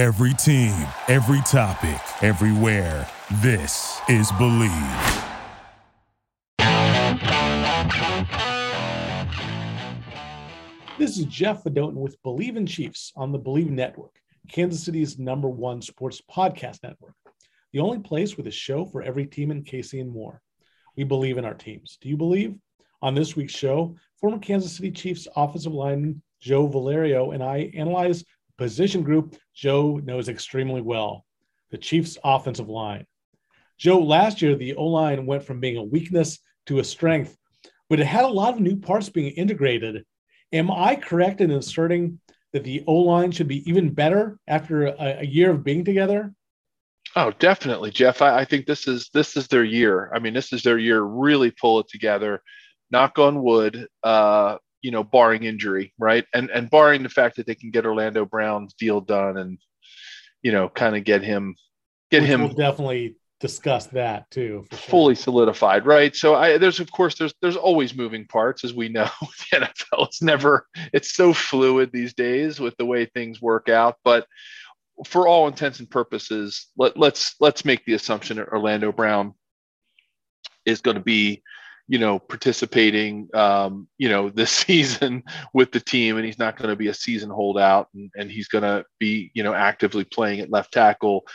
[0.00, 0.72] Every team,
[1.08, 3.06] every topic, everywhere.
[3.42, 5.26] This is Bleav.
[10.98, 14.18] This is Jeff Fedotin with Bleav in Chiefs on the Bleav Network,
[14.48, 17.12] Kansas City's number one sports podcast network.
[17.74, 20.40] The only place with a show for every team in KC and more.
[20.96, 21.98] We believe in our teams.
[22.00, 22.54] Do you believe?
[23.02, 28.24] On this week's show, former Kansas City Chiefs offensive lineman Joe Valerio and I analyze
[28.60, 31.24] position group Joe knows extremely well
[31.70, 33.06] the Chiefs' offensive line.
[33.78, 37.38] Joe, last year, the O line went from being a weakness to a strength,
[37.88, 40.04] but it had a lot of new parts being integrated.
[40.52, 42.20] Am I correct in asserting
[42.52, 46.34] that the O line should be even better after a, a, year of being together?
[47.16, 48.20] Oh, definitely, Jeff.
[48.20, 50.10] I, I, think this is this is their year.
[50.14, 51.00] I mean, this is their year.
[51.00, 52.42] Really pull it together.
[52.90, 53.86] Knock on wood.
[54.02, 56.24] Uh, you know, barring injury, right?
[56.34, 59.58] And and barring the fact that they can get Orlando Brown's deal done and
[60.42, 61.54] you know, kind of get him
[62.10, 64.66] get Which him we'll definitely discuss that too.
[64.70, 64.78] Sure.
[64.78, 66.14] Fully solidified, right?
[66.14, 69.56] So I there's of course there's there's always moving parts as we know with the
[69.58, 70.06] NFL.
[70.06, 74.26] It's never it's so fluid these days with the way things work out, but
[75.06, 79.34] for all intents and purposes, let, let's let's make the assumption that Orlando Brown
[80.66, 81.42] is going to be
[81.90, 86.70] you know, participating, um, you know, this season with the team, and he's not going
[86.70, 90.38] to be a season holdout, and, and he's going to be, you know, actively playing
[90.38, 91.26] at left tackle.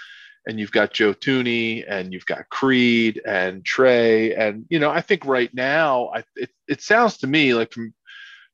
[0.47, 5.01] And you've got Joe Thuney, and you've got Creed and Trey, and you know, I
[5.01, 7.93] think right now, I, it, it sounds to me like from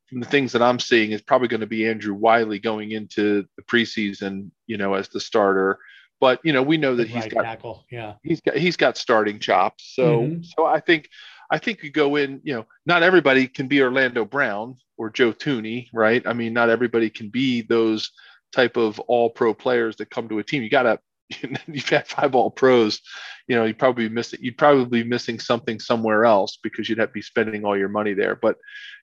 [0.07, 3.45] from the things that I'm seeing is probably going to be Andrew Wylie going into
[3.55, 5.77] the preseason, you know, as the starter.
[6.19, 7.85] But you know, we know that he's got tackle.
[7.91, 9.91] yeah, he's got he's got starting chops.
[9.95, 10.43] So mm-hmm.
[10.43, 11.09] so I think
[11.51, 15.33] I think you go in, you know, not everybody can be Orlando Brown or Joe
[15.33, 16.25] Thuney, right?
[16.25, 18.11] I mean, not everybody can be those
[18.53, 20.63] type of all pro players that come to a team.
[20.63, 20.99] You got to,
[21.67, 23.01] you've had five all pros,
[23.47, 24.39] you know, You'd probably miss it.
[24.39, 27.89] You'd probably be missing something somewhere else because you'd have to be spending all your
[27.89, 28.35] money there.
[28.35, 28.57] But,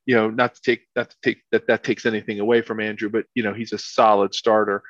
[0.06, 3.10] you know, not to take, not to take that, that takes anything away from Andrew,
[3.10, 4.82] but, you know, he's a solid starter.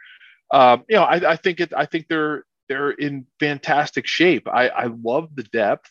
[0.52, 4.46] Um, you know, I, I think it, I think they're, they're in fantastic shape.
[4.46, 5.90] I, I love the depth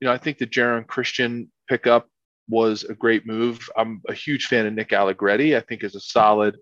[0.00, 2.08] you know, I think the Geron Christian pickup
[2.48, 3.68] was a great move.
[3.76, 5.56] I'm a huge fan of Nick Allegretti.
[5.56, 6.56] I think is a solid,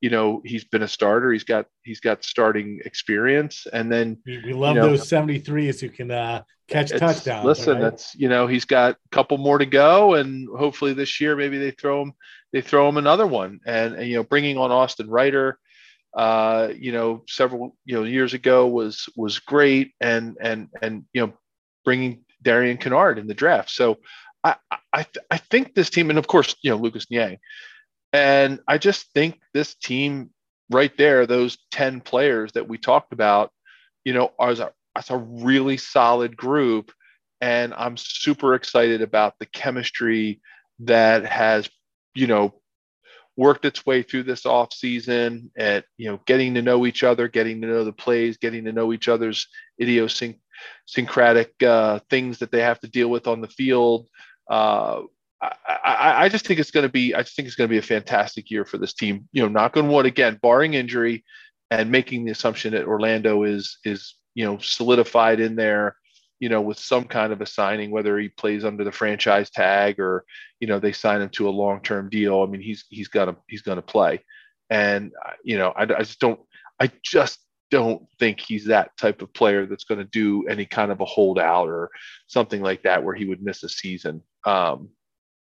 [0.00, 1.32] you know, he's been a starter.
[1.32, 5.80] He's got he's got starting experience, and then we, we love you know, those 73s
[5.80, 7.44] who can uh, catch touchdowns.
[7.44, 7.82] Listen, right?
[7.82, 11.58] that's you know he's got a couple more to go, and hopefully this year maybe
[11.58, 12.12] they throw him
[12.52, 15.58] they throw him another one, and, and you know bringing on Austin Reiter.
[16.16, 21.20] Uh, you know, several you know years ago was was great, and and and you
[21.20, 21.32] know,
[21.84, 23.70] bringing Darian Kinnard in the draft.
[23.70, 23.98] So
[24.44, 24.56] I,
[24.92, 27.38] I, I think this team, and of course, you know, Lucas Niang,
[28.12, 30.30] and I just think this team
[30.70, 33.50] right there, those 10 players that we talked about,
[34.04, 34.72] you know, are a,
[35.10, 36.92] a really solid group.
[37.40, 40.40] And I'm super excited about the chemistry
[40.80, 41.68] that has,
[42.14, 42.54] you know,
[43.36, 47.28] worked its way through this off season at you know getting to know each other
[47.28, 49.46] getting to know the plays getting to know each other's
[49.80, 50.38] idiosync
[50.86, 54.08] syncretic uh, things that they have to deal with on the field.
[54.48, 55.02] Uh,
[55.40, 55.50] I,
[55.84, 57.14] I, I, just think it's going to be.
[57.14, 59.28] I just think it's going to be a fantastic year for this team.
[59.32, 61.24] You know, knock on wood again, barring injury,
[61.70, 65.96] and making the assumption that Orlando is is you know solidified in there.
[66.38, 69.98] You know, with some kind of a signing, whether he plays under the franchise tag
[69.98, 70.24] or
[70.60, 72.42] you know they sign him to a long term deal.
[72.42, 74.24] I mean, he's he's gonna he's gonna play,
[74.70, 75.12] and
[75.44, 76.40] you know, I, I just don't.
[76.80, 77.38] I just
[77.70, 81.04] don't think he's that type of player that's going to do any kind of a
[81.04, 81.90] holdout or
[82.26, 84.22] something like that where he would miss a season.
[84.44, 84.90] Um,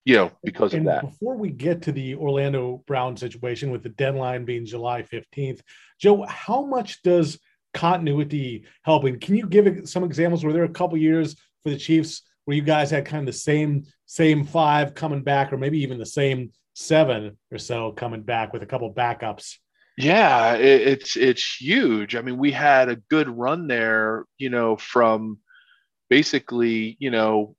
[0.05, 1.09] you know, because and of that.
[1.09, 5.61] Before we get to the Orlando Brown situation with the deadline being July 15th,
[5.99, 7.39] Joe, how much does
[7.73, 9.05] continuity help?
[9.05, 12.23] And can you give some examples where there are a couple years for the Chiefs
[12.45, 15.97] where you guys had kind of the same same five coming back, or maybe even
[15.97, 19.57] the same seven or so coming back with a couple backups?
[19.97, 22.15] Yeah, it, it's it's huge.
[22.15, 25.39] I mean, we had a good run there, you know, from
[26.09, 27.55] basically, you know,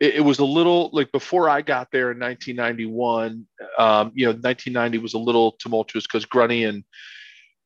[0.00, 3.46] it, it was a little like before I got there in 1991.
[3.78, 6.84] Um, you know, 1990 was a little tumultuous because Grunhard and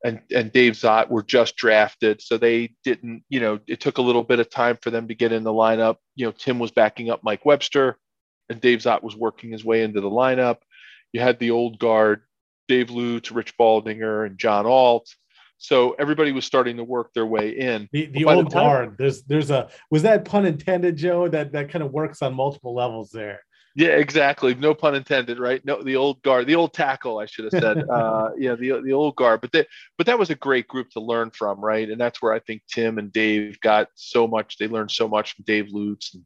[0.04, 3.24] and and Dave Szott were just drafted, so they didn't.
[3.28, 5.52] You know, it took a little bit of time for them to get in the
[5.52, 5.96] lineup.
[6.16, 7.98] You know, Tim was backing up Mike Webster,
[8.48, 10.58] and Dave Szott was working his way into the lineup.
[11.12, 12.22] You had the old guard
[12.68, 15.08] Dave Lutz, Rich Baldinger, and John Alt.
[15.58, 17.88] So everybody was starting to work their way in.
[17.92, 18.96] The, the old the time, guard.
[18.98, 21.28] There's there's a was that pun intended, Joe?
[21.28, 23.40] That that kind of works on multiple levels there.
[23.78, 24.54] Yeah, exactly.
[24.54, 25.62] No pun intended, right?
[25.62, 27.84] No, the old guard, the old tackle, I should have said.
[27.90, 29.42] uh, yeah, the the old guard.
[29.42, 29.68] But that
[29.98, 31.88] but that was a great group to learn from, right?
[31.88, 34.56] And that's where I think Tim and Dave got so much.
[34.56, 36.24] They learned so much from Dave Lutz and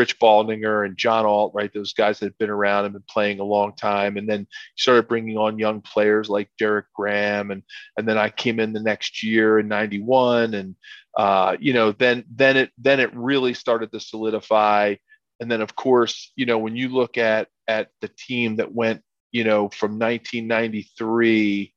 [0.00, 1.72] Rich Baldinger and John Alt, right?
[1.72, 4.16] Those guys that had been around and been playing a long time.
[4.16, 7.50] And then started bringing on young players like Derrick Graham.
[7.50, 7.62] And,
[7.96, 10.54] and then I came in the next year in 91.
[10.54, 10.74] And,
[11.16, 14.94] uh, you know, then, then it, then it really started to solidify
[15.40, 19.02] and then of course you know when you look at at the team that went
[19.32, 21.72] you know from 1993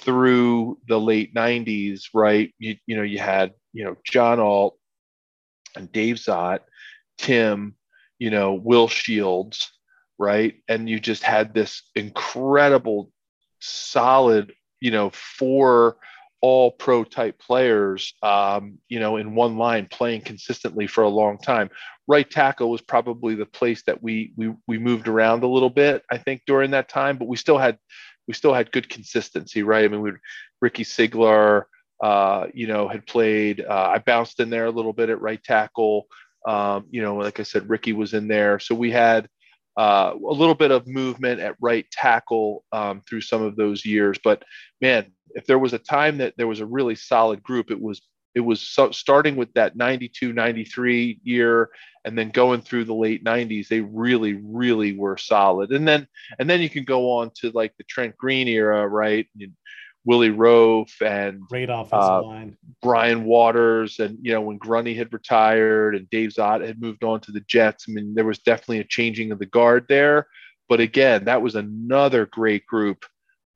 [0.00, 4.76] through the late 90s right you, you know you had you know john alt
[5.76, 6.60] and dave szott
[7.18, 7.74] tim
[8.18, 9.72] you know will shields
[10.18, 13.10] right and you just had this incredible
[13.60, 15.96] solid you know four
[16.44, 21.38] all pro type players, um, you know, in one line playing consistently for a long
[21.38, 21.70] time.
[22.06, 26.04] Right tackle was probably the place that we we we moved around a little bit,
[26.10, 27.78] I think, during that time, but we still had
[28.28, 29.86] we still had good consistency, right?
[29.86, 30.12] I mean, we
[30.60, 31.66] Ricky Siglar,
[32.02, 33.64] uh, you know, had played.
[33.64, 36.08] Uh, I bounced in there a little bit at right tackle.
[36.44, 39.28] Um, you know, like I said, Ricky was in there, so we had
[39.76, 44.18] uh, a little bit of movement at right tackle um, through some of those years.
[44.22, 44.44] But
[44.80, 48.02] man, if there was a time that there was a really solid group, it was
[48.34, 51.70] it was so, starting with that 92 93 year
[52.04, 55.70] and then going through the late 90s they really really were solid.
[55.72, 56.06] And then
[56.38, 59.26] and then you can go on to like the trent green era right
[60.04, 62.56] Willie Roaf and great offensive uh, line.
[62.82, 67.20] Brian Waters, and you know when Grunhard had retired and Dave Szott had moved on
[67.20, 67.86] to the Jets.
[67.88, 70.26] I mean, there was definitely a changing of the guard there.
[70.68, 73.04] But again, that was another great group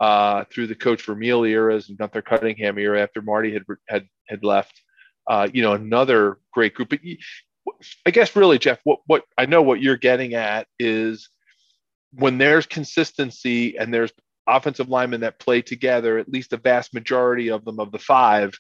[0.01, 4.45] uh, through the Coach Vermeil eras and Gunther Cunningham era after Marty had had had
[4.45, 4.81] left.
[5.27, 6.89] Uh, you know, another great group.
[6.89, 7.01] But
[8.07, 11.29] I guess really, Jeff, what what I know what you're getting at is
[12.13, 14.13] when there's consistency and there's
[14.49, 18.59] offensive linemen that play together, at least a vast majority of them of the five,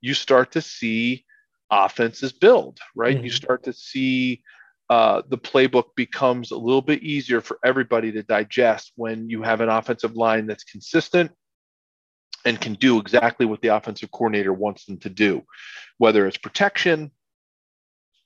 [0.00, 1.24] you start to see
[1.70, 3.16] offenses build, right?
[3.16, 3.24] Mm-hmm.
[3.24, 4.42] You start to see
[4.88, 9.60] uh, the playbook becomes a little bit easier for everybody to digest when you have
[9.60, 11.30] an offensive line that's consistent
[12.44, 15.42] and can do exactly what the offensive coordinator wants them to do,
[15.98, 17.12] whether it's protection,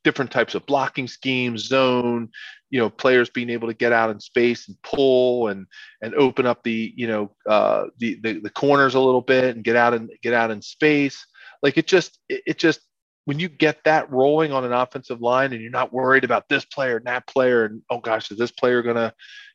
[0.04, 2.28] different types of blocking schemes, zone,
[2.70, 5.66] you know, players being able to get out in space and pull and
[6.02, 9.64] and open up the you know uh, the, the the corners a little bit and
[9.64, 11.26] get out and get out in space.
[11.62, 12.80] Like it just it, just
[13.24, 16.64] when you get that rolling on an offensive line and you're not worried about this
[16.64, 19.12] player and that player and oh gosh is this player gonna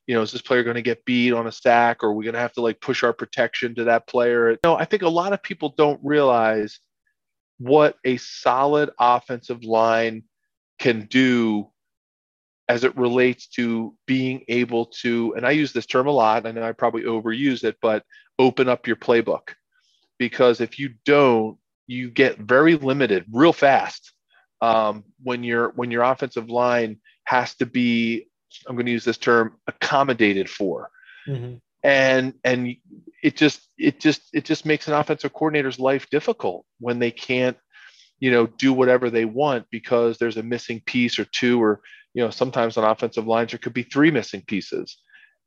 [0.07, 2.37] you know is this player to get beat on a stack or are we to
[2.37, 5.43] have to like push our protection to that player no i think a lot of
[5.43, 6.79] people don't realize
[7.59, 10.23] what a solid offensive line
[10.79, 11.69] can do
[12.69, 16.51] as it relates to being able to, and I use this term a lot, I
[16.51, 18.03] know I probably overuse it, but
[18.37, 19.53] open up your playbook.
[20.19, 24.13] Because if you don't, you get very limited real fast
[24.61, 28.27] um, when your when your offensive line has to be,
[28.67, 30.89] I'm going to use this term, accommodated for.
[31.27, 31.55] Mm-hmm.
[31.83, 32.75] And and
[33.23, 37.57] it just it just it just makes an offensive coordinator's life difficult when they can't
[38.19, 41.81] you know, do whatever they want because there's a missing piece or two, or,
[42.13, 44.97] you know, sometimes on offensive lines, there could be three missing pieces.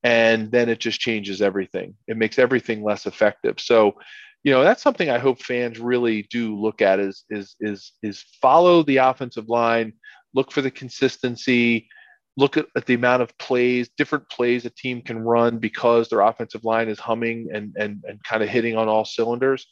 [0.03, 1.95] And then it just changes everything.
[2.09, 3.61] It makes everything less effective.
[3.61, 3.95] So,
[4.43, 8.25] you know, that's something I hope fans really do look at is is is is
[8.41, 9.93] follow the offensive line,
[10.35, 11.89] look for the consistency,
[12.37, 16.23] look at, at the amount of plays, different plays a team can run because their
[16.23, 19.67] offensive line is humming and and and kind of hitting on all cylinders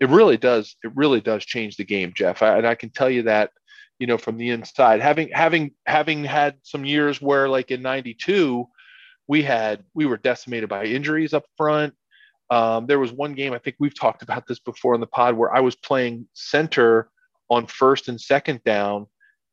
[0.00, 2.42] it really does it really does change the game jeff.
[2.42, 3.50] I, and i can tell you that
[3.98, 5.00] you know from the inside.
[5.00, 8.66] Having having having had some years where like in 92
[9.28, 11.94] we had we were decimated by injuries up front.
[12.48, 15.34] Um, there was one game i think we've talked about this before in the pod
[15.34, 17.10] where i was playing center
[17.50, 19.06] on first and second down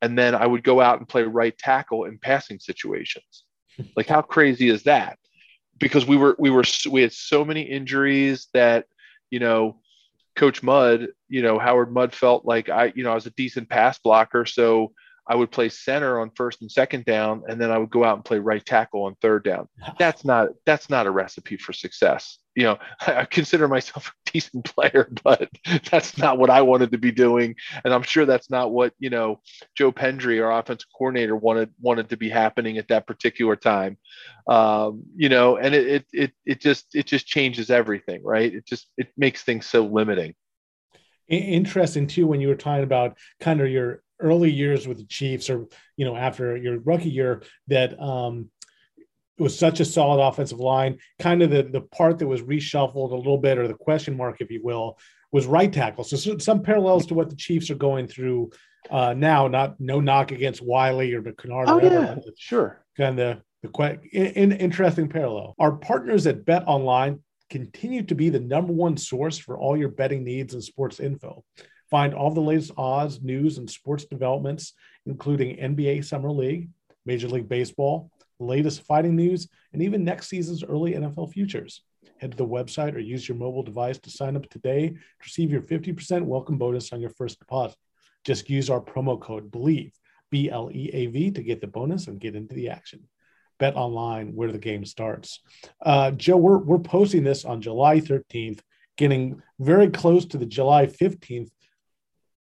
[0.04, 3.44] and then i would go out and play right tackle in passing situations.
[3.96, 5.18] Like how crazy is that?
[5.80, 8.86] Because we were we were we had so many injuries that
[9.32, 9.80] you know
[10.36, 13.70] Coach Mudd, you know, Howard Mudd felt like I, you know, I was a decent
[13.70, 14.46] pass blocker.
[14.46, 14.94] So
[15.28, 18.16] I would play center on first and second down, and then I would go out
[18.16, 19.68] and play right tackle on third down.
[20.00, 22.40] That's not that's not a recipe for success.
[22.56, 25.50] You know, I consider myself a decent player, but
[25.92, 29.10] that's not what I wanted to be doing, and I'm sure that's not what you
[29.10, 29.42] know
[29.76, 33.98] Joe Pendry, our offensive coordinator, wanted wanted to be happening at that particular time.
[34.48, 38.54] Um, you know, and it, it it it just it just changes everything, right?
[38.54, 40.36] It just it makes things so limiting
[41.30, 45.50] interesting too when you were talking about kind of your early years with the Chiefs,
[45.50, 45.68] or
[45.98, 48.50] you know, after your rookie year, that um,
[49.38, 51.00] it was such a solid offensive line.
[51.20, 54.42] Kind of the the part that was reshuffled a little bit, or the question mark,
[54.42, 54.98] if you will,
[55.32, 56.04] was right tackle.
[56.04, 58.52] So some parallels to what the Chiefs are going through
[58.92, 59.48] uh, now.
[59.48, 61.66] Not no knock against Wylie or Kinnard.
[61.68, 62.86] Oh yeah, sure.
[62.96, 65.56] Kind of the, the in, in, interesting parallel.
[65.58, 69.90] Our partners at Bet Online continue to be the number one source for all your
[69.90, 71.44] betting needs and sports info.
[71.90, 74.74] Find all the latest odds, news, and sports developments,
[75.06, 76.70] including NBA Summer League,
[77.06, 78.10] Major League Baseball,
[78.44, 81.82] latest fighting news, and even next season's early NFL futures.
[82.18, 85.52] Head to the website or use your mobile device to sign up today to receive
[85.52, 87.78] your 50% welcome bonus on your first deposit.
[88.24, 89.92] Just use our promo code BLEAV,
[90.30, 93.08] B L E A V, to get the bonus and get into the action.
[93.60, 95.40] Bet online where the game starts.
[95.82, 98.62] Uh, Joe, we're, we're posting this on July 13th,
[98.98, 101.50] getting very close to the July 15th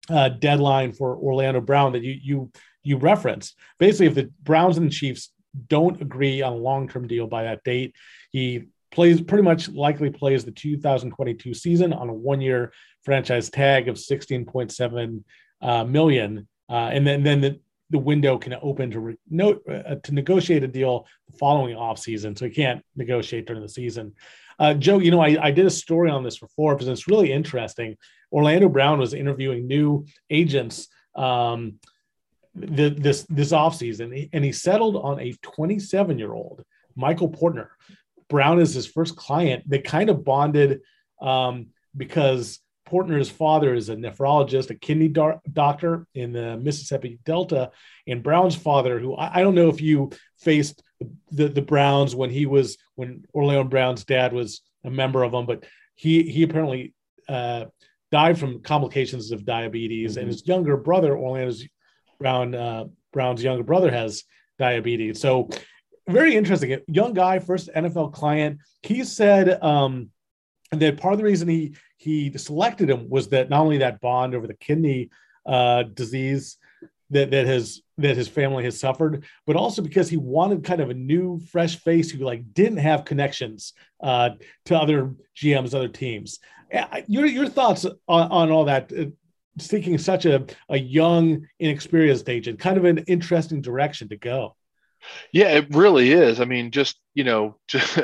[0.09, 2.51] uh, deadline for Orlando Brown that you you
[2.83, 3.55] you referenced.
[3.77, 5.31] Basically, if the Browns and the Chiefs
[5.67, 7.95] don't agree on a long-term deal by that date,
[8.31, 12.71] he plays pretty much likely plays the 2022 season on a one-year
[13.03, 15.23] franchise tag of 16.7
[15.61, 19.95] uh, million, uh, and then then the, the window can open to re- no, uh,
[20.03, 22.35] to negotiate a deal the following off season.
[22.35, 24.13] So he can't negotiate during the season.
[24.59, 27.07] Uh, Joe, you know, I, I did a story on this for Forbes, and it's
[27.07, 27.95] really interesting.
[28.31, 31.79] Orlando Brown was interviewing new agents um,
[32.59, 36.63] the, this this offseason, and he settled on a 27 year old
[36.95, 37.69] Michael Portner.
[38.29, 39.63] Brown is his first client.
[39.67, 40.81] They kind of bonded
[41.21, 47.71] um, because Portner's father is a nephrologist, a kidney do- doctor in the Mississippi Delta,
[48.07, 50.83] and Brown's father, who I, I don't know if you faced
[51.31, 55.45] the, the Browns when he was when Orlando Brown's dad was a member of them,
[55.45, 56.93] but he he apparently
[57.27, 57.65] uh,
[58.11, 60.19] died from complications of diabetes, mm-hmm.
[60.19, 61.65] and his younger brother, Orlando's
[62.19, 64.23] Brown uh, Brown's younger brother, has
[64.57, 65.19] diabetes.
[65.19, 65.49] So
[66.07, 66.79] very interesting.
[66.87, 68.59] Young guy, first NFL client.
[68.83, 70.09] He said um,
[70.71, 74.33] that part of the reason he he selected him was that not only that bond
[74.33, 75.09] over the kidney
[75.45, 76.57] uh, disease
[77.09, 80.89] that that his that his family has suffered, but also because he wanted kind of
[80.89, 84.31] a new, fresh face who like didn't have connections uh,
[84.65, 86.39] to other GMs, other teams.
[87.07, 88.91] Your your thoughts on, on all that?
[89.59, 94.55] Seeking such a, a young, inexperienced agent, kind of an interesting direction to go.
[95.31, 96.39] Yeah, it really is.
[96.39, 97.99] I mean, just you know, just,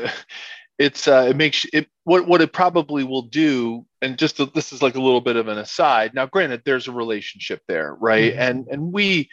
[0.77, 4.74] it's uh, it makes it what what it probably will do and just to, this
[4.74, 8.33] is like a little bit of an aside now granted there's a relationship there right
[8.33, 8.41] mm-hmm.
[8.41, 9.29] and and we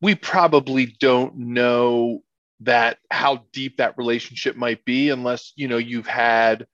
[0.00, 2.20] we probably don't know
[2.60, 6.66] that how deep that relationship might be unless you know you've had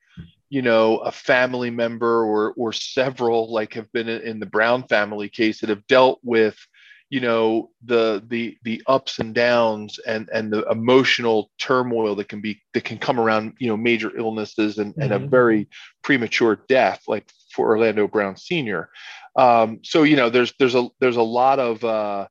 [0.50, 5.28] you know a family member or or several like have been in the brown family
[5.28, 6.56] case that have dealt with
[7.10, 12.40] you know the the the ups and downs and and the emotional turmoil that can
[12.40, 15.02] be that can come around you know major illnesses and, mm-hmm.
[15.02, 15.28] and a mm-hmm.
[15.28, 15.68] very
[16.02, 18.90] premature death like for Orlando Brown Sr.
[19.36, 22.28] Um, so you know there's there's a there's a lot of uh,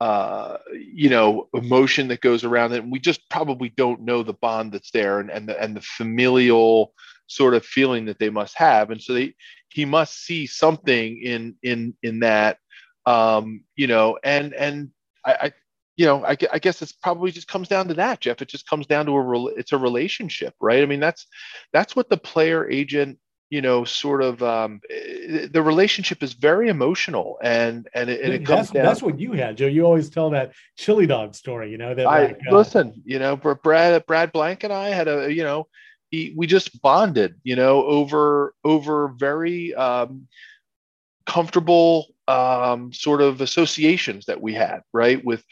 [0.00, 4.34] uh, you know emotion that goes around it and we just probably don't know the
[4.34, 6.92] bond that's there and and the, and the familial
[7.30, 9.34] sort of feeling that they must have and so they
[9.68, 12.58] he must see something in in in that
[13.06, 14.90] um, you know, and and
[15.24, 15.52] I, I
[15.96, 18.40] you know, I, I, guess it's probably just comes down to that, Jeff.
[18.40, 20.82] It just comes down to a it's a relationship, right?
[20.82, 21.26] I mean, that's
[21.72, 23.18] that's what the player agent,
[23.50, 28.32] you know, sort of um, eh, the relationship is very emotional, and and it, and
[28.32, 28.84] it comes that's, down.
[28.84, 29.66] That's what you had, Joe.
[29.66, 31.94] You always tell that chili dog story, you know.
[31.94, 35.42] That I like, uh, listen, you know, Brad Brad Blank and I had a, you
[35.42, 35.66] know,
[36.12, 40.26] we just bonded, you know, over over very um,
[41.26, 45.24] comfortable um, sort of associations that we had, right?
[45.24, 45.44] With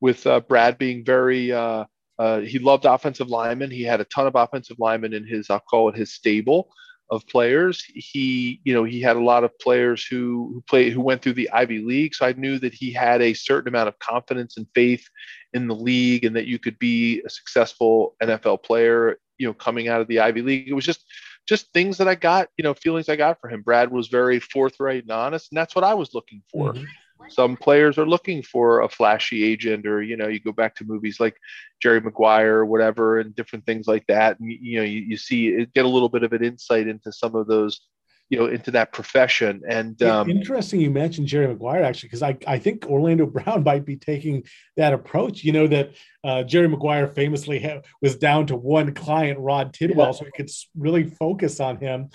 [0.00, 1.84] with uh, Brad being very uh,
[2.18, 3.70] uh, he loved offensive linemen.
[3.70, 6.70] He had a ton of offensive linemen in his I'll call it his stable
[7.10, 7.84] of players.
[7.84, 11.34] He you know he had a lot of players who who played who went through
[11.34, 12.14] the Ivy League.
[12.14, 15.06] So I knew that he had a certain amount of confidence and faith
[15.52, 19.18] in the league, and that you could be a successful NFL player.
[19.38, 21.04] You know, coming out of the Ivy League, it was just
[21.46, 23.62] just things that I got, you know, feelings I got for him.
[23.62, 26.72] Brad was very forthright and honest, and that's what I was looking for.
[26.72, 26.84] Mm-hmm.
[27.28, 30.84] Some players are looking for a flashy agent, or you know, you go back to
[30.84, 31.36] movies like
[31.80, 35.66] Jerry Maguire or whatever, and different things like that, and you know, you, you see
[35.74, 37.80] get a little bit of an insight into some of those
[38.28, 42.36] you know into that profession and um, interesting you mentioned jerry maguire actually because I,
[42.46, 44.44] I think orlando brown might be taking
[44.76, 45.92] that approach you know that
[46.24, 50.12] uh, jerry maguire famously ha- was down to one client rod tidwell yeah.
[50.12, 52.08] so he could really focus on him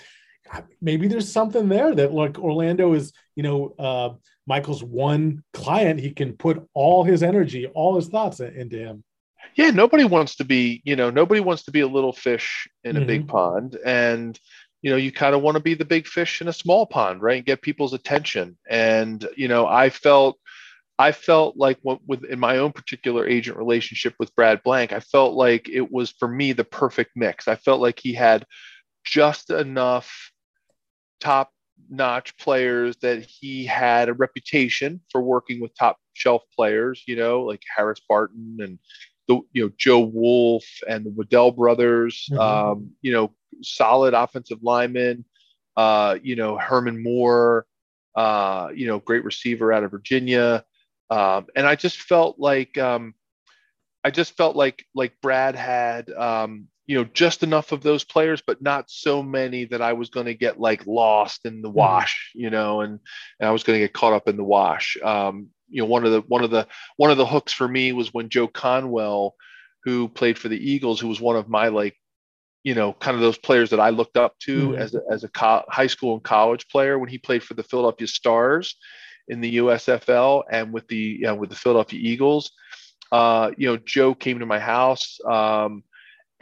[0.82, 4.10] maybe there's something there that like orlando is you know uh,
[4.46, 9.04] Michael's one client, he can put all his energy, all his thoughts into him.
[9.54, 12.96] Yeah, nobody wants to be, you know, nobody wants to be a little fish in
[12.96, 13.06] a mm-hmm.
[13.06, 13.76] big pond.
[13.84, 14.38] And,
[14.82, 17.22] you know, you kind of want to be the big fish in a small pond,
[17.22, 17.36] right?
[17.36, 18.58] And get people's attention.
[18.68, 20.38] And, you know, I felt
[20.98, 25.00] I felt like what with in my own particular agent relationship with Brad Blank, I
[25.00, 27.48] felt like it was for me the perfect mix.
[27.48, 28.44] I felt like he had
[29.04, 30.30] just enough
[31.20, 31.50] top
[31.88, 37.42] notch players that he had a reputation for working with top shelf players, you know,
[37.42, 38.78] like Harris Barton and
[39.28, 42.40] the you know Joe Wolf and the Waddell brothers, mm-hmm.
[42.40, 43.32] um, you know,
[43.62, 45.24] solid offensive linemen,
[45.76, 47.66] uh, you know, Herman Moore,
[48.14, 50.64] uh, you know, great receiver out of Virginia.
[51.10, 53.14] Um, and I just felt like um,
[54.04, 58.42] I just felt like like Brad had um, you know just enough of those players,
[58.46, 61.78] but not so many that I was going to get like lost in the mm-hmm.
[61.78, 62.98] wash, you know, and,
[63.38, 64.96] and I was going to get caught up in the wash.
[65.02, 66.66] Um, you know, one of the one of the
[66.96, 69.34] one of the hooks for me was when Joe Conwell,
[69.84, 71.96] who played for the Eagles, who was one of my like
[72.64, 74.80] you know, kind of those players that I looked up to mm-hmm.
[74.80, 77.62] as a, as a co- high school and college player when he played for the
[77.62, 78.76] Philadelphia Stars
[79.28, 82.52] in the USFL and with the you know, with the Philadelphia Eagles.
[83.10, 85.82] Uh, you know, Joe came to my house um,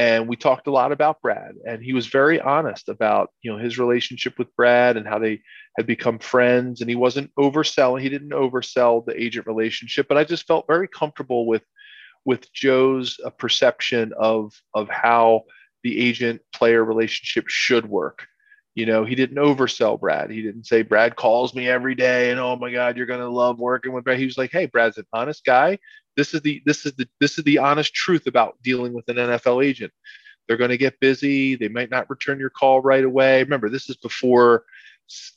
[0.01, 3.59] and we talked a lot about Brad, and he was very honest about you know
[3.59, 5.43] his relationship with Brad and how they
[5.77, 6.81] had become friends.
[6.81, 10.09] And he wasn't overselling; he didn't oversell the agent relationship.
[10.09, 11.65] But I just felt very comfortable with
[12.25, 15.43] with Joe's uh, perception of of how
[15.83, 18.27] the agent player relationship should work.
[18.75, 20.31] You know, he didn't oversell Brad.
[20.31, 23.59] He didn't say Brad calls me every day and oh my God, you're gonna love
[23.59, 24.19] working with Brad.
[24.19, 25.79] He was like, hey, Brad's an honest guy.
[26.17, 29.17] This is the this is the this is the honest truth about dealing with an
[29.17, 29.93] NFL agent.
[30.51, 31.55] They're going to get busy.
[31.55, 33.41] They might not return your call right away.
[33.41, 34.65] Remember, this is before,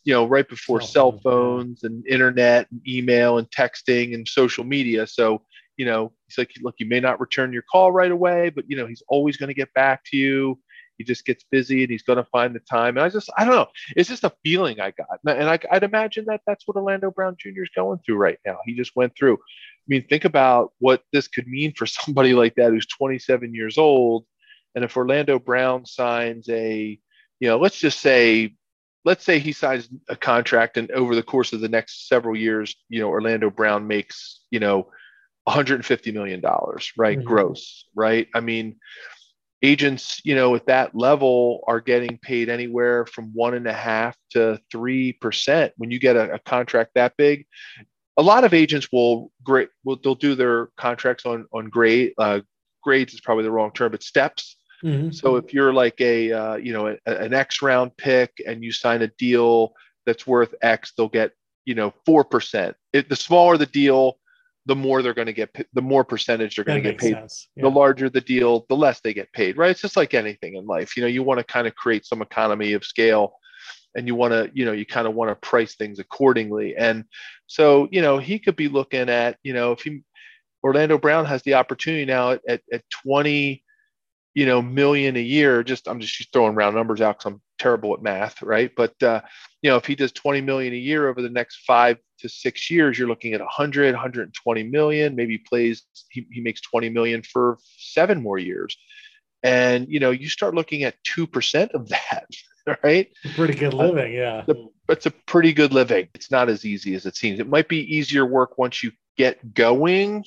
[0.03, 4.63] you know, right before cell, cell phones and internet and email and texting and social
[4.63, 5.05] media.
[5.05, 5.43] So,
[5.77, 8.77] you know, he's like, look, you may not return your call right away, but you
[8.77, 10.59] know, he's always going to get back to you
[10.97, 12.97] he just gets busy and he's going to find the time.
[12.97, 13.67] And I just, I don't know.
[13.95, 15.19] It's just a feeling I got.
[15.25, 17.63] And I, would imagine that that's what Orlando Brown Jr.
[17.63, 18.57] is going through right now.
[18.65, 19.35] He just went through.
[19.35, 23.77] I mean, think about what this could mean for somebody like that who's 27 years
[23.77, 24.25] old.
[24.75, 26.99] And if Orlando Brown signs a,
[27.39, 28.55] you know, let's just say,
[29.05, 32.75] let's say he signs a contract and over the course of the next several years,
[32.89, 34.89] you know, Orlando Brown makes, you know,
[35.45, 37.17] 150 million dollars, right?
[37.17, 37.27] Mm-hmm.
[37.27, 38.27] Gross, right?
[38.33, 38.77] I mean,
[39.63, 44.15] agents, you know, at that level are getting paid anywhere from one and a half
[44.31, 47.45] to three percent when you get a, a, contract that big.
[48.17, 52.41] A lot of agents will great will they'll do their contracts on on grade uh,
[52.83, 54.57] grades is probably the wrong term, but steps.
[54.83, 55.11] Mm-hmm.
[55.11, 58.71] So if you're like a uh, you know a, an X round pick and you
[58.71, 59.73] sign a deal
[60.05, 61.31] that's worth X, they'll get
[61.65, 62.75] you know four percent.
[62.91, 64.17] The smaller the deal,
[64.65, 67.17] the more they're going to get, the more percentage they're going to get paid.
[67.55, 67.63] Yeah.
[67.63, 69.71] The larger the deal, the less they get paid, right?
[69.71, 70.95] It's just like anything in life.
[70.95, 73.33] You know, you want to kind of create some economy of scale
[73.95, 76.75] and you want to, you know, you kind of want to price things accordingly.
[76.75, 77.05] And
[77.47, 80.01] so, you know, he could be looking at, you know, if he,
[80.63, 83.62] Orlando Brown has the opportunity now at, at, at 20,
[84.33, 87.93] you know, million a year, just, I'm just throwing round numbers out because I'm terrible
[87.93, 88.71] at math, right?
[88.75, 89.21] But, uh,
[89.61, 92.69] you know, if he does 20 million a year over the next five to six
[92.71, 95.15] years, you're looking at 100, 120 million.
[95.15, 98.75] Maybe he plays, he, he makes 20 million for seven more years.
[99.43, 102.27] And, you know, you start looking at 2% of that,
[102.83, 103.11] right?
[103.35, 104.13] Pretty good living.
[104.13, 104.45] Yeah.
[104.47, 104.53] Uh,
[104.89, 106.09] it's a pretty good living.
[106.15, 107.39] It's not as easy as it seems.
[107.39, 110.23] It might be easier work once you get going,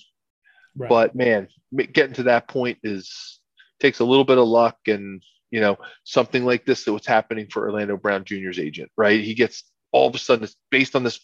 [0.77, 0.89] right.
[0.89, 3.41] but man, getting to that point is
[3.81, 7.47] takes a little bit of luck and you know, something like this that was happening
[7.51, 9.23] for Orlando Brown Jr.'s agent, right?
[9.23, 11.21] He gets all of a sudden it's based on this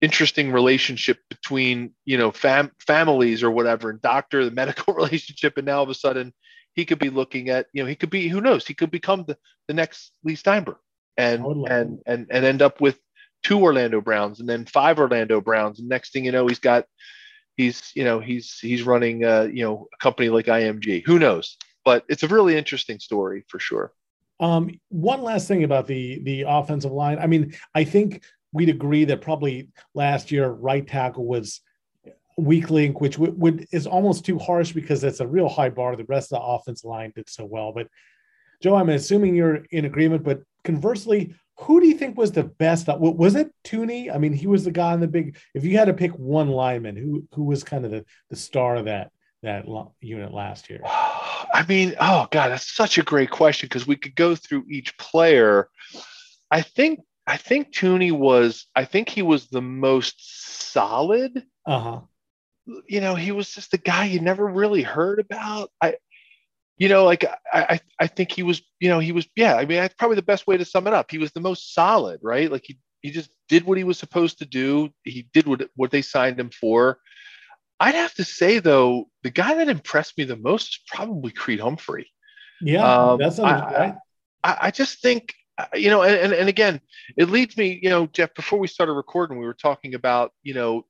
[0.00, 5.66] interesting relationship between, you know, fam- families or whatever, and doctor, the medical relationship, and
[5.66, 6.32] now all of a sudden
[6.74, 9.24] he could be looking at, you know, he could be, who knows, he could become
[9.26, 10.76] the, the next Leigh Steinberg
[11.16, 11.70] and totally.
[11.70, 12.98] and and and end up with
[13.42, 15.80] two Orlando Browns and then five Orlando Browns.
[15.80, 16.86] And next thing you know, he's got
[17.60, 21.02] he's you know he's he's running uh, you know a company like IMG.
[21.06, 21.56] Who knows?
[21.84, 23.92] but it's a really interesting story for sure.
[24.38, 27.18] Um, one last thing about the the offensive line.
[27.18, 31.60] I mean, I think we'd agree that probably last year right tackle was
[32.36, 35.94] weak link, which would, would is almost too harsh because it's a real high bar.
[35.94, 37.72] The rest of the offensive line did so well.
[37.72, 37.88] But
[38.62, 40.24] Joe, I'm assuming you're in agreement.
[40.24, 42.88] But conversely, who do you think was the best?
[42.88, 44.14] Was it Thuney?
[44.14, 45.36] I mean, he was the guy in the big.
[45.54, 48.76] If you had to pick one lineman, who who was kind of the, the star
[48.76, 49.10] of that
[49.42, 49.66] that
[50.00, 50.80] unit last year?
[51.52, 54.96] I mean, oh god, that's such a great question because we could go through each
[54.96, 55.68] player.
[56.50, 61.44] I think I think Thuney was, I think he was the most solid.
[61.66, 62.00] Uh huh.
[62.88, 65.70] You know, he was just the guy you never really heard about.
[65.80, 65.94] I,
[66.80, 69.54] you know, like I, I, I think he was, you know, he was, yeah.
[69.54, 71.10] I mean, that's probably the best way to sum it up.
[71.10, 72.50] He was the most solid, right?
[72.50, 74.88] Like he, he just did what he was supposed to do.
[75.04, 76.98] He did what what they signed him for.
[77.78, 81.60] I'd have to say though, the guy that impressed me the most is probably Creed
[81.60, 82.10] Humphrey.
[82.62, 83.94] Yeah, Um, that sounds I-
[84.42, 86.80] I, I just think, uh, you know, and, and, and again,
[87.18, 90.54] it leads me, you know, Jeff, before we started recording, we were talking about, you
[90.54, 90.86] know,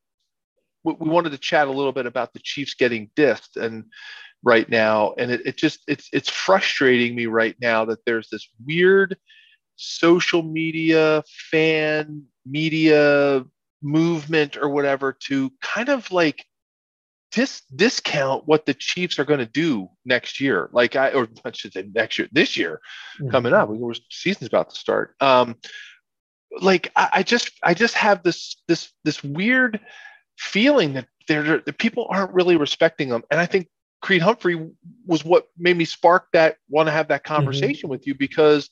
[0.85, 3.87] we, we wanted to chat a little bit about the Chiefs getting dissed and
[4.43, 5.15] right now.
[5.19, 9.17] And it, it just, it's, it's frustrating me right now that there's this weird
[9.77, 13.45] social media fan media
[13.83, 16.45] movement or whatever to kind of like
[17.33, 20.69] dis- discount what the Chiefs are going to do next year.
[20.73, 22.81] Like I, or I should say next year, this year
[23.21, 23.31] Mhm.
[23.31, 23.69] coming up.
[23.69, 25.15] We were season's about to start.
[25.21, 25.57] Um,
[26.61, 29.81] like I, I just I just have this this this weird
[30.37, 33.69] feeling that they're the people aren't really respecting them, and I think
[34.01, 34.71] Creed Humphrey
[35.07, 38.71] was what made me spark that want to have that conversation with you because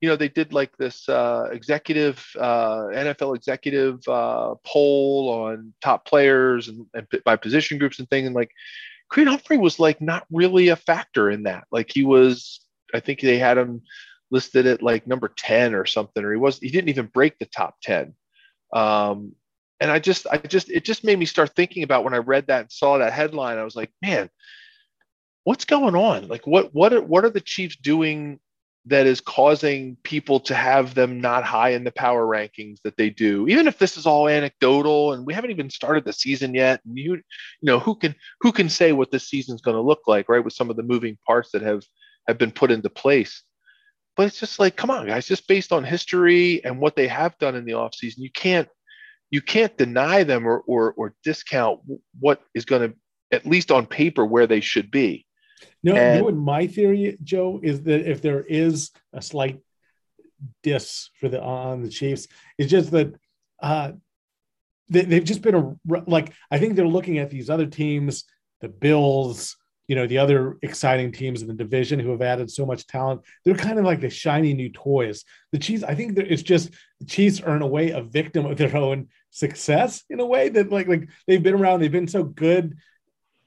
[0.00, 6.04] you know they did like this uh, executive uh, NFL executive uh, poll on top
[6.04, 8.50] players and, and by position groups and things, and like
[9.08, 11.64] Creed Humphrey was like not really a factor in that.
[11.70, 12.60] Like he was,
[12.92, 13.82] I think they had him
[14.30, 17.46] listed at like number 10 or something, or he was he didn't even break the
[17.46, 18.14] top 10.
[18.72, 19.34] Um,
[19.80, 22.48] and I just I just it just made me start thinking about when I read
[22.48, 24.30] that and saw that headline, I was like, man,
[25.44, 26.28] what's going on?
[26.28, 28.40] Like what what are what are the Chiefs doing
[28.86, 33.10] that is causing people to have them not high in the power rankings that they
[33.10, 33.46] do?
[33.48, 36.98] Even if this is all anecdotal and we haven't even started the season yet and
[36.98, 37.22] you you
[37.62, 40.54] know who can who can say what this season's going to look like right with
[40.54, 41.84] some of the moving parts that have
[42.26, 43.42] have been put into place?
[44.16, 47.38] But it's just like come on guys just based on history and what they have
[47.38, 48.68] done in the offseason you can't
[49.30, 51.80] you can't deny them or or, or discount
[52.20, 52.96] what is going to
[53.32, 55.23] at least on paper where they should be
[55.82, 59.60] No, you And- know what my theory, Joe, is that if there is a slight
[60.62, 62.26] diss for the on the Chiefs,
[62.58, 63.14] it's just that
[63.62, 63.92] uh,
[64.88, 68.24] they, they've just been a like I think they're looking at these other teams,
[68.60, 69.56] the Bills,
[69.88, 73.22] you know, the other exciting teams in the division who have added so much talent.
[73.44, 75.24] They're kind of like the shiny new toys.
[75.52, 78.56] The Chiefs, I think it's just the Chiefs are in a way a victim of
[78.56, 82.24] their own success in a way that like like they've been around, they've been so
[82.24, 82.76] good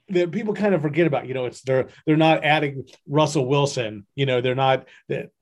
[0.10, 1.28] that people kind of forget about.
[1.28, 4.06] You know, it's they're they're not adding Russell Wilson.
[4.16, 4.88] You know, they're not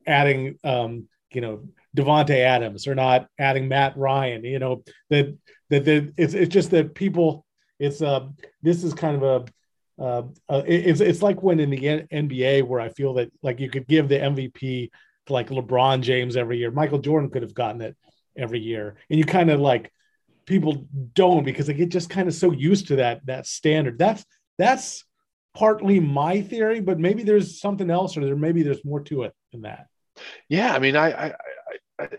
[0.08, 2.86] adding um, you know Davante Adams.
[2.86, 4.44] They're not adding Matt Ryan.
[4.44, 5.38] You know that
[5.70, 7.46] that that it's it's just that people.
[7.78, 8.28] It's uh
[8.62, 9.46] this is kind of a
[9.98, 13.70] uh, uh, it's it's like when in the NBA where I feel that like you
[13.70, 14.92] could give the MVP
[15.28, 16.72] to like LeBron James every year.
[16.72, 17.96] Michael Jordan could have gotten it
[18.38, 19.92] every year, and you kind of like
[20.46, 23.98] people don't because they get just kind of so used to that that standard.
[23.98, 24.26] That's
[24.58, 25.04] that's
[25.56, 29.34] partly my theory, but maybe there's something else, or there maybe there's more to it
[29.52, 29.88] than that.
[30.50, 31.34] Yeah, I mean, I, I,
[32.00, 32.10] I, I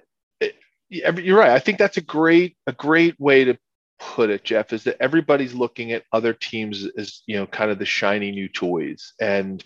[0.40, 1.50] it, you're right.
[1.50, 3.58] I think that's a great, a great way to
[3.98, 4.72] put it, Jeff.
[4.72, 8.48] Is that everybody's looking at other teams as you know, kind of the shiny new
[8.48, 9.62] toys, and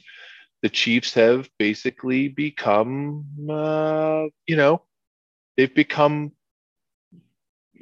[0.63, 4.83] the Chiefs have basically become, uh, you know,
[5.57, 6.33] they've become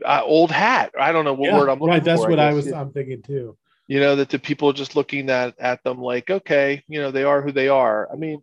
[0.05, 0.93] uh, old hat.
[0.99, 2.05] I don't know what word I'm looking right.
[2.05, 2.31] That's for.
[2.31, 2.65] what I guess.
[2.67, 2.73] was.
[2.73, 3.57] I'm thinking too.
[3.89, 7.11] You know that the people are just looking at at them like okay you know
[7.11, 8.09] they are who they are.
[8.13, 8.43] I mean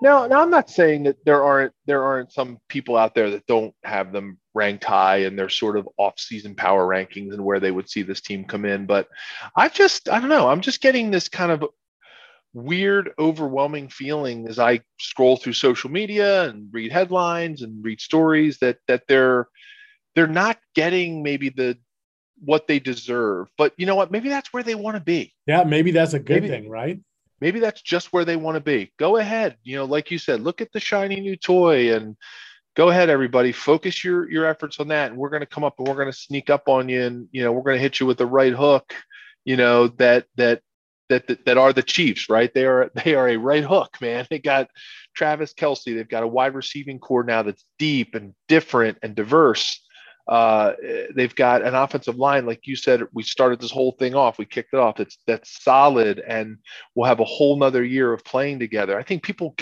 [0.00, 3.46] now now i'm not saying that there aren't there aren't some people out there that
[3.46, 7.70] don't have them ranked high and they're sort of off-season power rankings and where they
[7.70, 9.08] would see this team come in but
[9.56, 10.48] i just i don't know.
[10.48, 11.64] I'm just getting this kind of
[12.52, 18.58] weird overwhelming feeling as i scroll through social media and read headlines and read stories
[18.58, 19.48] that that they're
[20.14, 21.78] they're not getting maybe the
[22.44, 23.48] what they deserve.
[23.56, 24.10] But you know what?
[24.10, 25.32] Maybe that's where they want to be.
[25.46, 27.00] Yeah, maybe that's a good Maybe- thing, right?
[27.40, 28.92] Maybe that's just where they want to be.
[29.00, 29.56] Go ahead.
[29.64, 32.16] You know, like you said, look at the shiny new toy and
[32.76, 33.50] go ahead, everybody.
[33.50, 35.10] Focus your your efforts on that.
[35.10, 37.28] And we're going to come up and we're going to sneak up on you and
[37.32, 38.94] you know, we're going to hit you with the right hook,
[39.44, 40.60] you know, that that
[41.08, 42.52] that that, that are the Chiefs, right?
[42.54, 44.24] They are they are a right hook, man.
[44.30, 44.68] They got
[45.16, 45.96] Travis Kelce.
[45.96, 49.80] They've got a wide receiving core now that's deep and different and diverse.
[50.28, 50.72] Uh,
[51.14, 53.02] they've got an offensive line, like you said.
[53.12, 54.38] We started this whole thing off.
[54.38, 55.00] We kicked it off.
[55.00, 56.58] It's that's solid, and
[56.94, 58.98] we'll have a whole nother year of playing together.
[58.98, 59.56] I think people,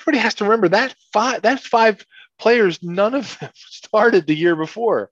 [0.00, 1.42] everybody has to remember that five.
[1.42, 2.04] That's five
[2.38, 2.82] players.
[2.82, 5.10] None of them started the year before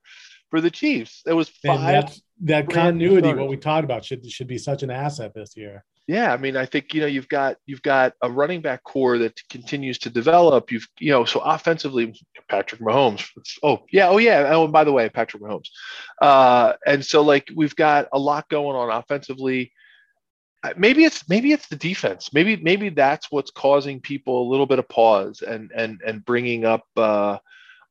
[0.51, 1.23] for the Chiefs.
[1.27, 2.05] It was And five.
[2.05, 3.21] that's that continuity.
[3.21, 3.41] starters.
[3.41, 5.85] What we talked about should should be such an asset this year.
[6.11, 9.17] Yeah, I mean, I think you know you've got you've got a running back core
[9.19, 10.73] that continues to develop.
[10.73, 12.13] You've you know so offensively,
[12.49, 13.29] Patrick Mahomes.
[13.63, 14.51] Oh yeah, oh yeah.
[14.53, 15.69] Oh, by the way, Patrick Mahomes.
[16.21, 19.71] Uh, and so like we've got a lot going on offensively.
[20.65, 22.31] Uh, maybe it's maybe it's the defense.
[22.35, 26.65] Maybe maybe that's what's causing people a little bit of pause and and and bringing
[26.65, 27.39] up uh,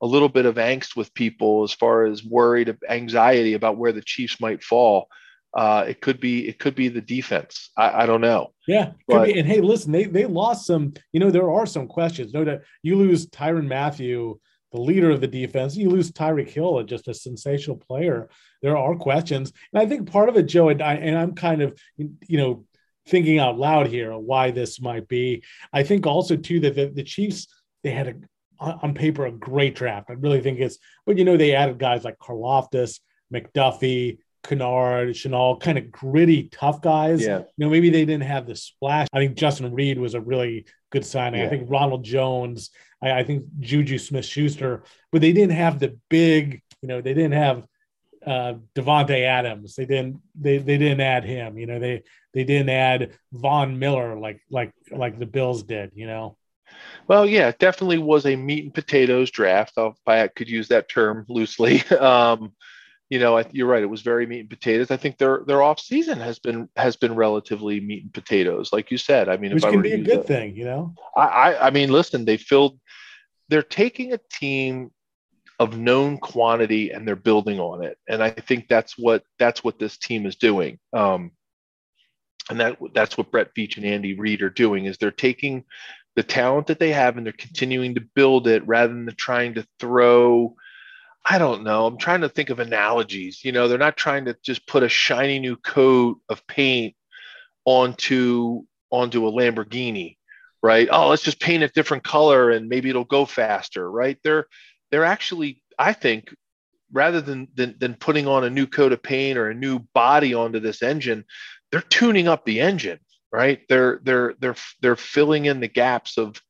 [0.01, 4.01] a little bit of angst with people as far as worried anxiety about where the
[4.01, 5.07] Chiefs might fall.
[5.53, 7.71] Uh, it could be it could be the defense.
[7.75, 8.53] I, I don't know.
[8.67, 9.39] Yeah, but, be.
[9.39, 10.93] And hey, listen, they they lost some.
[11.11, 12.33] You know, there are some questions.
[12.33, 14.39] No doubt, you lose Tyrann Mathieu,
[14.71, 15.75] the leader of the defense.
[15.75, 18.29] You lose Tyreek Hill, just a sensational player.
[18.61, 21.61] There are questions, and I think part of it, Joe, and, I, and I'm kind
[21.61, 22.65] of you know
[23.07, 25.43] thinking out loud here why this might be.
[25.73, 27.47] I think also too that the, the Chiefs
[27.83, 28.15] they had a
[28.59, 30.09] on paper a great draft.
[30.09, 32.99] I really think it's, but you know, they added guys like Karlaftis,
[33.33, 37.21] McDuffie, Kinnard, Chenal, kind of gritty, tough guys.
[37.21, 37.39] Yeah.
[37.39, 39.07] You know, maybe they didn't have the splash.
[39.13, 41.41] I think Justin Reid was a really good signing.
[41.41, 41.47] Yeah.
[41.47, 42.71] I think Ronald Jones,
[43.01, 47.13] I, I think Juju Smith Schuster, but they didn't have the big, you know, they
[47.13, 47.65] didn't have
[48.25, 49.75] uh Davante Adams.
[49.75, 51.57] They didn't they they didn't add him.
[51.57, 56.07] You know, they they didn't add Von Miller like like like the Bills did, you
[56.07, 56.37] know.
[57.07, 59.73] Well, yeah, definitely was a meat and potatoes draft.
[59.77, 61.83] If I could use that term loosely.
[61.99, 62.53] Um,
[63.09, 63.81] you know, you're right.
[63.81, 64.91] It was very meat and potatoes.
[64.91, 68.91] I think their their off season has been has been relatively meat and potatoes, like
[68.91, 69.29] you said.
[69.29, 70.93] I mean, which can be a good thing, you know.
[71.17, 72.79] I, I I mean, listen, they filled.
[73.49, 74.91] They're taking a team
[75.59, 79.79] of known quantity and they're building on it, and I think that's what that's what
[79.79, 80.77] this team is doing.
[80.93, 81.31] Um,
[82.51, 85.65] and that that's what Brett Veach and Andy Reid are doing is they're taking
[86.15, 89.65] the talent that they have and they're continuing to build it rather than trying to
[89.79, 90.55] throw
[91.25, 91.85] I don't know.
[91.85, 93.43] I'm trying to think of analogies.
[93.43, 96.95] You know, they're not trying to just put a shiny new coat of paint
[97.65, 100.17] onto onto a Lamborghini,
[100.63, 100.87] right?
[100.91, 104.17] Oh, let's just paint a different color and maybe it'll go faster, right?
[104.23, 104.47] They're
[104.91, 106.33] they're actually, I think,
[106.91, 110.33] rather than than, than putting on a new coat of paint or a new body
[110.33, 111.25] onto this engine,
[111.71, 112.99] they're tuning up the engine,
[113.31, 113.61] right?
[113.69, 116.41] They're they're they're they're filling in the gaps of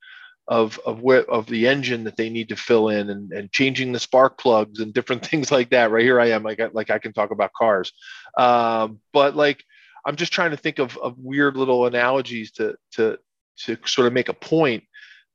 [0.49, 3.91] of of where of the engine that they need to fill in and, and changing
[3.91, 5.91] the spark plugs and different things like that.
[5.91, 7.93] Right here I am, like like I can talk about cars,
[8.37, 9.63] um, but like
[10.05, 13.19] I'm just trying to think of, of weird little analogies to to
[13.65, 14.83] to sort of make a point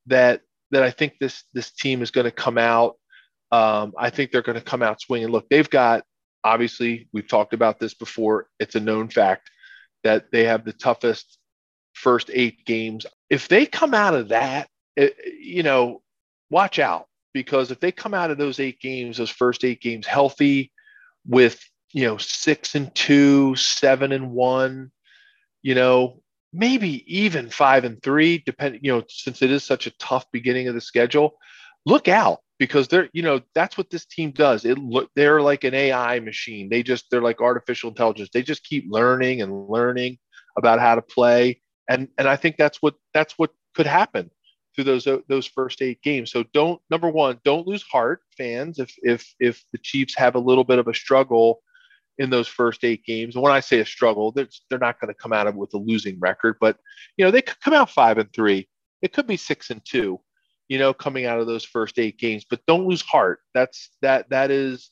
[0.07, 2.97] that that I think this this team is going to come out.
[3.53, 5.29] Um, I think they're going to come out swinging.
[5.29, 6.03] Look, they've got
[6.43, 8.49] obviously we've talked about this before.
[8.59, 9.49] It's a known fact
[10.03, 11.39] that they have the toughest
[11.93, 13.07] first eight games.
[13.31, 16.03] If they come out of that, it, you know,
[16.51, 20.07] watch out because if they come out of those eight games, those first eight games
[20.07, 20.73] healthy
[21.27, 21.61] with,
[21.93, 24.91] you know, six and two, seven and one,
[25.63, 26.21] you know,
[26.53, 30.69] maybe even five and three, depending, you know, since it is such a tough beginning
[30.69, 31.37] of the schedule,
[31.87, 34.65] look out because they're you know that's what this team does.
[34.65, 36.69] It look they're like an ai machine.
[36.69, 38.31] They just they're like artificial intelligence.
[38.33, 40.19] They just keep learning and learning
[40.57, 41.61] about how to play.
[41.89, 44.31] And and i think that's what that's what could happen
[44.75, 48.95] through those those first eight games so don't number one don't lose heart fans if
[49.03, 51.61] if if the chiefs have a little bit of a struggle
[52.19, 55.13] in those first eight games and when i say a struggle they're, they're not going
[55.13, 56.79] to come out of with a losing record but
[57.17, 58.69] you know they could come out five and three
[59.03, 60.21] it could be six and two
[60.69, 62.45] you know, coming out of those first eight games.
[62.49, 63.41] But don't lose heart.
[63.53, 64.91] That's that that is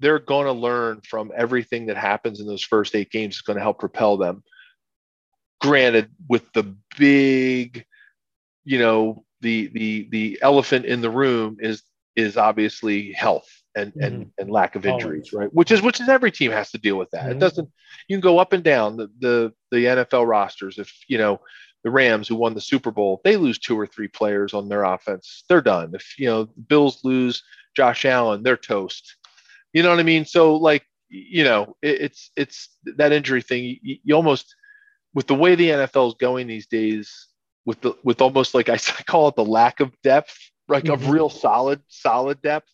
[0.00, 3.56] they're going to learn from everything that happens in those first eight games is going
[3.56, 4.44] to help propel them.
[5.60, 7.84] Granted, with the big,
[8.68, 11.82] you know, the the the elephant in the room is
[12.16, 14.02] is obviously health and mm-hmm.
[14.02, 15.32] and and lack of injuries, Always.
[15.32, 15.54] right?
[15.54, 17.22] Which is which is every team has to deal with that.
[17.22, 17.32] Mm-hmm.
[17.32, 17.70] It doesn't.
[18.08, 21.40] You can go up and down the the the NFL rosters if you know
[21.82, 24.84] the Rams who won the Super Bowl, they lose two or three players on their
[24.84, 25.94] offense, they're done.
[25.94, 27.42] If you know the Bills lose
[27.74, 29.16] Josh Allen, they're toast.
[29.72, 30.26] You know what I mean?
[30.26, 33.78] So like you know, it, it's it's that injury thing.
[33.80, 34.54] You, you, almost
[35.14, 37.27] with the way the NFL is going these days,
[37.68, 40.34] with the with almost like I call it the lack of depth,
[40.68, 40.94] like mm-hmm.
[40.94, 42.72] of real solid solid depth.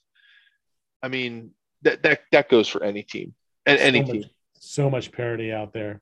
[1.02, 1.50] I mean
[1.82, 3.34] that that that goes for any team
[3.66, 4.24] and so any much, team.
[4.54, 6.00] So much parity out there.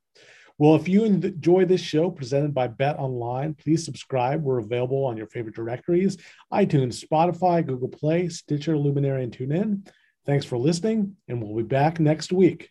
[0.58, 4.42] Well, if you enjoy this show presented by Bet Online, please subscribe.
[4.42, 6.18] We're available on your favorite directories
[6.52, 9.88] iTunes, Spotify, Google Play, Stitcher, Luminary, and TuneIn.
[10.26, 12.70] Thanks for listening, and we'll be back next week.